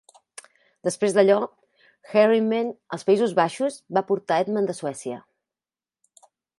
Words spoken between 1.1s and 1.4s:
d'allò,